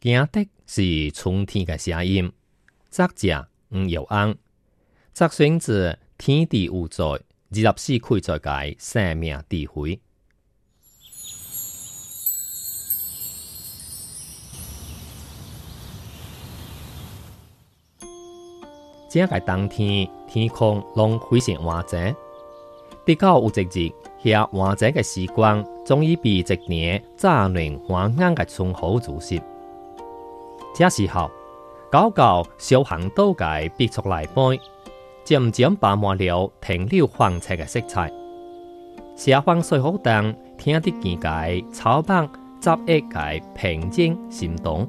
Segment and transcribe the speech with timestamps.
[0.00, 2.32] 惊的是春天嘅声音，
[2.88, 4.34] 作者唔有安，
[5.12, 7.20] 作选自天地有在，二
[7.52, 10.00] 十四开在界生命智慧。
[19.10, 21.98] 这个冬天，天空拢非常晚泽，
[23.04, 23.92] 直到有一日，
[24.24, 29.38] 遐晚泽嘅时光，终于被一年乍暖还寒嘅春雨如湿。
[30.74, 31.30] 这时候，
[31.90, 34.60] 狗狗小巷道界逼出来背，
[35.24, 38.12] 渐渐爬满了停留黄色嘅色彩。
[39.16, 42.28] 下方水好灯，听得见界草木
[42.60, 44.88] 杂叶界平静心动。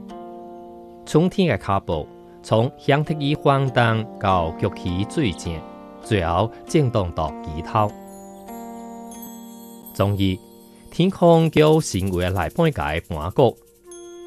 [1.06, 2.08] 春天嘅脚步。
[2.44, 5.54] 从响彻以荒诞到崛起最正，
[6.02, 7.88] 最后震动到枝头。
[9.94, 10.40] 终于，
[10.90, 13.56] 天空叫成为来半界半国，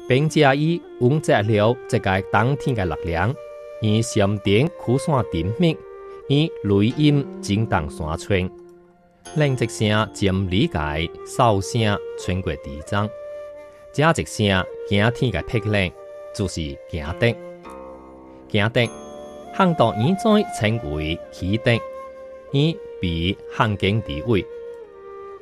[0.07, 3.33] 并且以温泽了这个冬天的力量，
[3.81, 5.75] 以闪电驱散点灭，
[6.27, 8.49] 以雷音震动山川，
[9.35, 13.09] 另一声渐理解哨声穿过地中，
[13.93, 15.91] 这一声惊天的霹雳，
[16.35, 16.55] 就是
[16.89, 17.35] 惊的。
[18.47, 18.89] 惊的，
[19.53, 21.73] 汉代以再称为起的，
[22.51, 24.45] 以被汉景地位。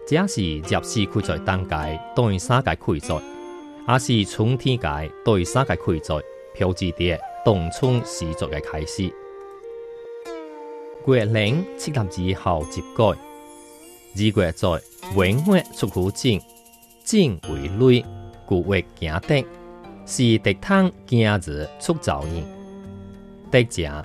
[0.08, 3.16] 这是入世开在当界对三界开在，
[3.86, 6.16] 也是春天界对三界开在，
[6.54, 9.14] 标志着冬春时节的开始。
[11.06, 13.18] 月令七十二号接改，二
[14.16, 14.70] 月在
[15.18, 16.40] 文月出苦正，
[17.04, 18.06] 正为雷，
[18.46, 19.46] 故为行的，
[20.06, 22.46] 是地汤今日出早年。
[23.52, 24.02] 得正，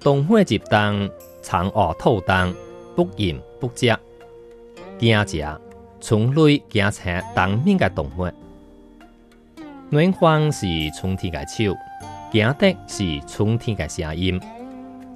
[0.00, 1.10] 冬花入冬，
[1.42, 2.54] 长卧透冬，
[2.96, 3.94] 不饮不食。
[4.98, 5.46] 惊食，
[6.00, 8.26] 春雷惊醒冬眠嘅动物。
[9.92, 11.76] 暖风是春天的手，
[12.30, 14.40] 惊得是春天的声音。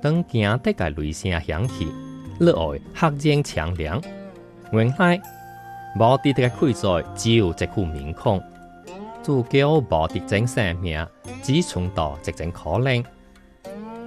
[0.03, 1.87] 当惊得的雷声响起，
[2.41, 4.03] 热外黑影强凉。
[4.73, 5.23] 原来
[5.97, 8.43] 无敌嘅开在只有一副面孔，
[9.23, 11.07] 主角无敌真生命，
[11.41, 13.05] 只存到一种可能。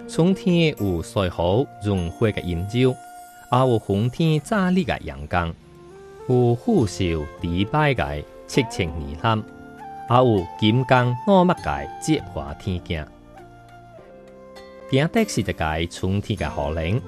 [0.09, 5.53] 春天有水好融化的阴照，也有红天乍丽的阳光，
[6.27, 8.91] 有虎啸迪拜的七情
[9.23, 9.43] 二蓝，
[10.07, 13.05] 还有金刚我乜嘅折花天镜。
[14.89, 17.01] 行的是一个春天的河岭，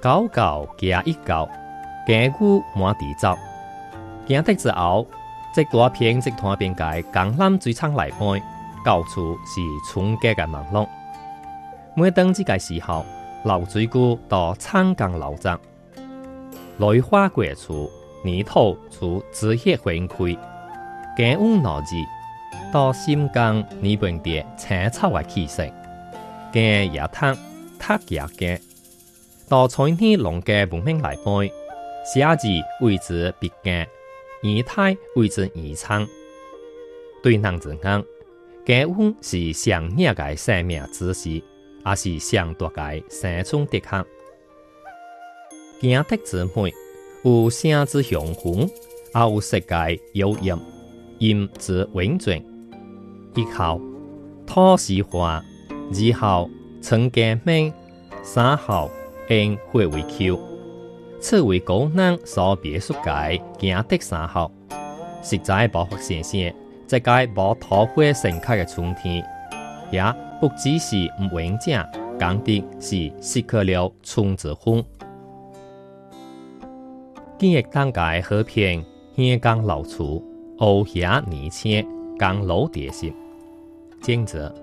[0.00, 1.48] 狗狗加一狗，
[2.06, 3.36] 家具满地走。
[4.28, 5.04] 行的之后，
[5.52, 8.40] 即大片即团边界江南水厂来背，
[8.84, 9.60] 到处是
[9.90, 10.86] 春节的忙碌。
[11.96, 13.04] 每当这个时候，
[13.42, 15.60] 流水菇到长江流涨，
[16.78, 17.90] 雷花过处，
[18.22, 20.38] 泥土处枝叶分开，
[21.16, 22.04] 家屋落日，
[22.72, 25.72] 到心江泥边的青草的气息，
[26.52, 27.36] 家也汤，
[27.78, 28.60] 塔也家，
[29.48, 31.52] 到春天农家文明来背，
[32.04, 32.48] 夏字
[32.80, 33.86] 为之别家，
[34.42, 36.06] 二胎为之二仓，
[37.22, 38.02] 对人之讲，
[38.64, 41.42] 家屋是上热嘅生命之时。
[41.84, 44.06] 也是上大界生存的客，
[45.80, 46.72] 行德之美，
[47.24, 50.60] 有生之雄浑，也有世界悠扬，
[51.22, 52.44] 音之温存。
[53.36, 53.80] 一号
[54.44, 55.40] 土石花，
[55.70, 56.50] 二号
[56.82, 57.72] 陈家明，
[58.24, 58.90] 三号
[59.28, 60.36] 因会为 Q，
[61.20, 64.50] 此为高能所别墅界行德三号，
[65.22, 66.52] 实在保护先生，
[66.88, 69.24] 这个无土花盛开的春天，
[69.92, 70.02] 也。
[70.40, 71.86] 不只是唔完整，
[72.18, 74.84] 讲的是失去了春之风。
[77.38, 78.84] 今日当界和平，
[79.14, 80.20] 香港老厝，
[80.62, 81.84] 欧霞年轻，
[82.16, 83.12] 港老叠心。
[84.00, 84.54] 接着，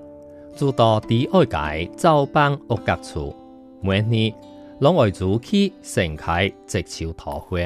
[0.56, 3.36] 诸多第二界走班屋角厝，
[3.82, 4.34] 每年
[4.80, 7.58] 拢会如期盛开直树桃花，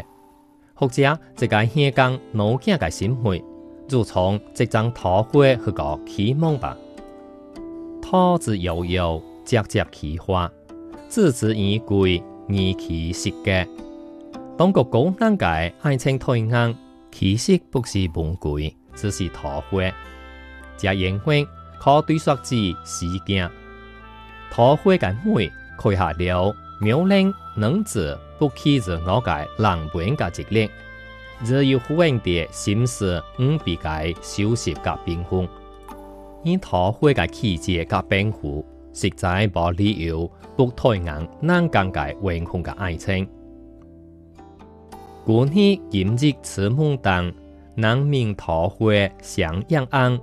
[0.73, 3.43] 或者一个香港老囝嘅心会，
[3.87, 6.75] 如从这张桃花去个启蒙吧。
[8.01, 10.49] 桃之悠悠，节节开花；
[11.07, 13.67] 自之以贵，宜其实家。
[14.57, 15.45] 当个高难界
[15.83, 16.75] 爱情推行，
[17.13, 19.83] 其实不是玫瑰，只是桃花。
[20.75, 21.31] 这烟花
[21.79, 23.49] 可对说之时间，
[24.51, 30.67] 桃花嘅美，开下了妙龄能子不弃自我嘅浪漫嘅激烈，
[31.45, 35.47] 只有呼应的心思唔比嘅修饰嘅冰封。
[36.43, 38.39] 以桃花嘅气节甲变化，
[38.91, 43.29] 实在无理由不推硬难讲嘅温控嘅爱情。
[45.25, 47.31] 古年今日此梦当，
[47.75, 48.87] 南明桃花
[49.21, 50.19] 相映暗，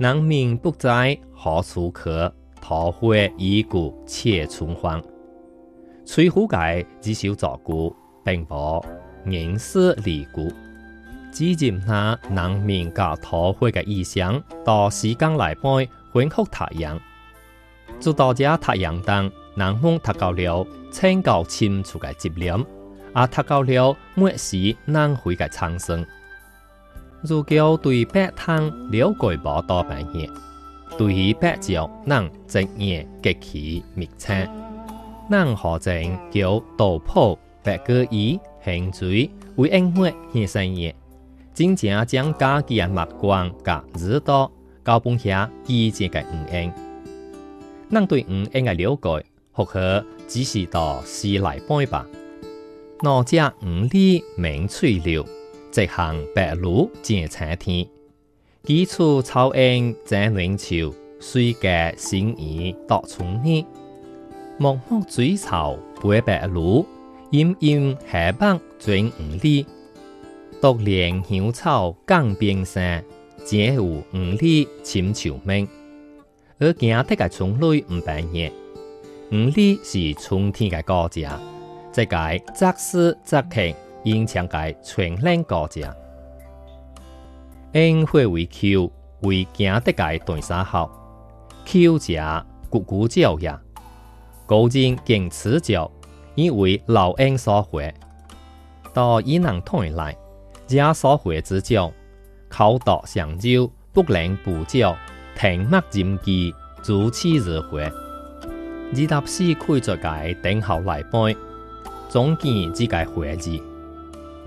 [0.00, 0.88] 人民不知
[1.32, 2.10] 何处去，
[2.60, 5.00] 桃花已故且春荒。
[6.04, 7.94] 崔虎界只少照顾，
[8.24, 8.84] 并无
[9.24, 10.50] 人事离故。
[11.32, 16.98] 只接那人民甲桃花嘅意象，到时间来背恢复太阳。
[18.00, 22.66] 做到这太阳灯，人们达到了清高清楚嘅质量，
[23.14, 26.04] 也达到了末时人会嘅产生。
[27.22, 30.28] 如果对白汤了解无多半嘢，
[30.98, 34.48] 对于白酒能直言极其密切。
[35.30, 40.92] 能何证叫道破白歌衣行水为恩惠献身嘢，
[41.54, 44.50] 真正将家己嘅目光甲耳朵
[44.84, 46.72] 交本下记者嘅五恩。
[47.90, 52.04] 咱对五恩嘅了解，或许只是到时来背吧。
[53.04, 55.26] 哪只五里名翠柳？
[55.72, 57.88] 直行白鹭见青天，
[58.62, 63.66] 几处草恩正冷秋，水隔心意到春泥。
[64.56, 66.86] 默默水草背白鹭，
[67.32, 69.66] 阴阴下北转五里。
[70.60, 73.04] 独怜香草江边山，
[73.44, 74.04] 只有五
[74.38, 75.66] 里深秋明。
[76.60, 78.52] 而行得个春雷唔半夜，
[79.32, 81.40] 五里是春天嘅高价，
[81.92, 82.16] 这个
[82.54, 83.60] 则是则客。
[84.04, 85.94] 因强界全能高价，
[87.70, 88.90] 因会为 Q
[89.20, 90.90] 为行得界断三号
[91.64, 93.60] ，Q 者咕咕叫呀，
[94.44, 95.88] 高人敬此教，
[96.34, 97.94] 因为老恩所会，
[98.92, 100.16] 到以能团来，
[100.66, 101.92] 家所会之教，
[102.48, 104.96] 考到上州不能不教，
[105.38, 106.52] 停默禁忌，
[106.82, 111.36] 主持日会，二搭四开在界等候来拜，
[112.12, 113.58] 总见只界会字。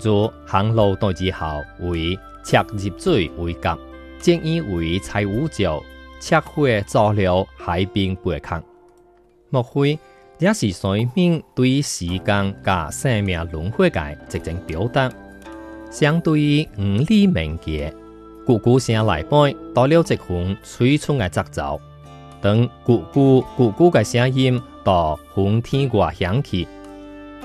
[0.00, 3.76] 如行路代之后，为赤入水为甲，
[4.20, 5.82] 正以为财务角，
[6.20, 8.62] 赤火造了海边背坑。
[9.50, 9.98] 莫非
[10.38, 15.10] 也是水面对时间甲生命轮回界直情表达？
[15.90, 17.92] 相对于五里名节，
[18.46, 21.80] 咕咕声来背，到了一份催促的节奏，
[22.40, 26.68] 等咕咕咕咕的声音到风天外响起。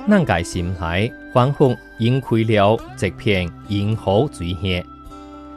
[0.09, 4.83] 咱家心海仿佛迎开了一片银河水线，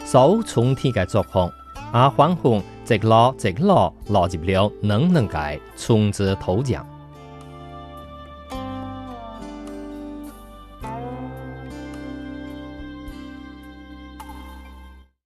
[0.04, 1.50] 所有春天嘅祝福，
[1.92, 6.82] 也仿佛一落一落落入了嫩嫩嘅春之土壤。